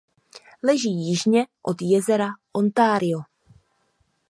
Leží 0.63 0.89
jižně 1.09 1.45
od 1.61 1.81
jezera 1.81 2.27
Ontario. 2.55 3.19